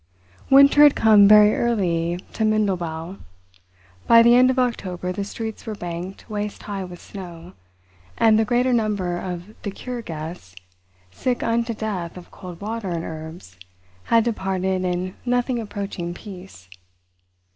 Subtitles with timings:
[0.49, 3.17] Winter had come very early to Mindelbau.
[4.07, 7.53] By the end of October the streets were banked waist high with snow,
[8.17, 10.55] and the greater number of the "Cure Guests,"
[11.11, 13.59] sick unto death of cold water and herbs,
[14.05, 16.67] had departed in nothing approaching peace.